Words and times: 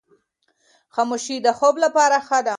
خاموشي 0.95 1.35
د 1.45 1.47
خوب 1.57 1.75
لپاره 1.85 2.17
ښه 2.27 2.39
ده. 2.45 2.49